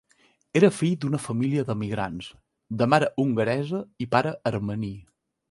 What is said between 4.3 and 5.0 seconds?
armeni.